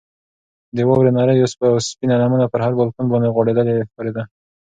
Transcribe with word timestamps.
د 0.75 0.77
واورې 0.87 1.11
نرۍ 1.17 1.39
او 1.65 1.73
سپینه 1.89 2.15
لمنه 2.21 2.45
پر 2.51 2.59
هر 2.65 2.73
بالکن 2.79 3.05
باندې 3.11 3.33
غوړېدلې 3.35 3.75
ښکارېده. 3.89 4.23